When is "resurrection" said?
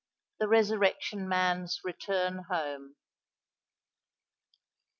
0.47-1.29